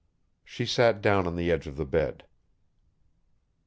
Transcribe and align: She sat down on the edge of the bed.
She 0.43 0.65
sat 0.65 0.99
down 0.99 1.27
on 1.27 1.35
the 1.35 1.51
edge 1.51 1.67
of 1.67 1.77
the 1.77 1.85
bed. 1.85 2.23